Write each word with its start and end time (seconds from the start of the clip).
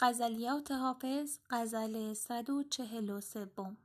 غزلیات 0.00 0.70
حافظ 0.70 1.38
غزل 1.50 2.14
صد 2.14 2.50
و 2.50 2.62
چهل 2.62 3.10
و 3.10 3.20
سوم. 3.20 3.76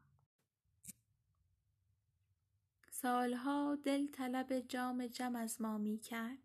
سالها 2.92 3.78
دل 3.84 4.08
طلب 4.08 4.60
جام 4.60 5.08
جم 5.08 5.36
از 5.36 5.62
ما 5.62 5.78
می 5.78 5.98
کرد 5.98 6.38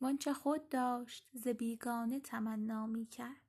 وآنچه 0.00 0.32
خود 0.32 0.68
داشت 0.68 1.28
ز 1.32 1.48
بیگانه 1.48 2.20
تمنا 2.20 2.86
می 2.86 3.06
کرد 3.06 3.40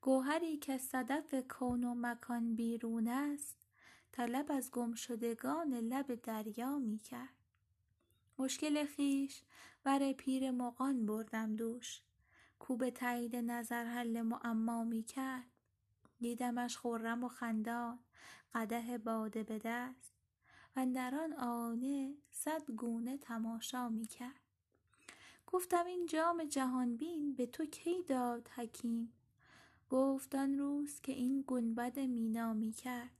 گوهری 0.00 0.58
کز 0.58 0.80
صدف 0.80 1.34
کون 1.48 1.84
و 1.84 1.94
مکان 1.94 2.54
بیرون 2.54 3.08
است 3.08 3.56
طلب 4.12 4.52
از 4.52 4.70
گمشدگان 4.70 5.74
لب 5.74 6.14
دریا 6.14 6.78
می 6.78 6.98
کرد 6.98 7.34
مشکل 8.38 8.86
خویش 8.96 9.42
بر 9.84 10.12
پیر 10.12 10.50
مغان 10.50 11.06
بردم 11.06 11.56
دوش. 11.56 12.02
کو 12.60 12.76
به 12.76 12.90
تایید 12.90 13.36
نظر 13.36 13.84
حل 13.84 14.22
معما 14.22 14.84
می 14.84 15.02
کرد. 15.02 15.50
دیدمش 16.20 16.78
خرم 16.78 17.24
و 17.24 17.28
خندان 17.28 17.98
قدح 18.54 18.96
باده 18.96 19.42
به 19.42 19.60
دست. 19.64 20.12
واندر 20.76 21.14
آن 21.14 21.32
آینه 21.32 22.14
صد 22.30 22.70
گونه 22.70 23.18
تماشا 23.18 23.88
می 23.88 24.06
کرد. 24.06 24.40
گفتم 25.46 25.86
این 25.86 26.06
جام 26.06 26.44
جهان 26.44 26.96
بین 26.96 27.34
به 27.34 27.46
تو 27.46 27.66
کی 27.66 28.02
داد 28.02 28.48
حکیم؟ 28.48 29.12
گفت 29.90 30.34
آن 30.34 30.58
روز 30.58 31.00
که 31.00 31.12
این 31.12 31.44
گنبد 31.46 31.98
مینا 31.98 32.52
می 32.52 32.72
کرد. 32.72 33.10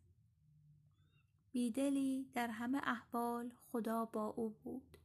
بی 1.52 1.70
دلی 1.70 2.30
در 2.34 2.48
همه 2.48 2.80
احوال 2.84 3.52
خدا 3.72 4.04
با 4.04 4.26
او 4.26 4.48
بود. 4.48 4.96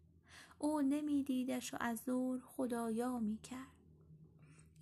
او 0.60 0.82
نمی 0.82 1.24
دیدش 1.24 1.74
و 1.74 1.78
از 1.80 2.06
دور 2.06 2.40
خدایا 2.40 3.20
می 3.20 3.38
کرد. 3.38 3.85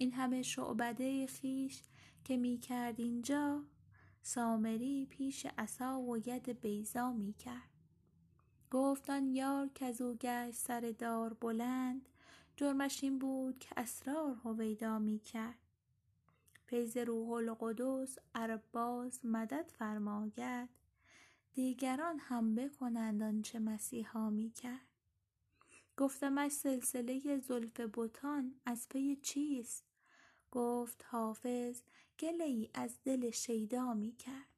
این 0.03 0.13
همه 0.13 0.41
شعبده 0.41 1.27
خویش 1.27 1.81
که 2.23 2.38
می 2.38 2.57
کرد 2.57 2.99
اینجا 2.99 3.63
سامری 4.21 5.05
پیش 5.05 5.45
عصا 5.58 6.02
و 6.02 6.17
ید 6.17 6.61
بیضا 6.61 7.11
می 7.11 7.33
کرد. 7.33 7.69
گفت 8.72 9.09
یار 9.09 9.69
کزو 9.75 10.16
گشت 10.16 10.58
سر 10.58 10.94
دار 11.00 11.33
بلند 11.33 12.09
جرمش 12.58 13.03
این 13.03 13.19
بود 13.19 13.59
که 13.59 13.69
اسرار 13.78 14.36
هویدا 14.44 15.00
می 15.00 15.19
کرد. 15.19 15.59
فیض 16.66 16.97
روح 16.97 17.30
القدس 17.30 18.17
ار 18.35 18.58
باز 18.72 19.25
مدد 19.25 19.72
فرماید 19.78 20.69
دیگران 21.53 22.19
هم 22.19 22.56
بکنند 22.56 23.23
آنچه 23.23 23.59
مسیحا 23.59 24.30
می 24.30 24.50
کرد. 24.50 24.88
گفتمش 25.97 26.52
سلسله 26.52 27.39
زلف 27.39 27.80
بتان 27.80 28.56
از 28.66 28.88
پی 28.89 29.16
چیست؟ 29.16 29.92
گفت 30.56 31.06
حافظ 31.08 31.82
گله 32.20 32.44
ای 32.44 32.70
از 32.73 33.00
دل 33.04 33.30
شیدا 33.30 33.94
می 33.94 34.12
کرد 34.16 34.53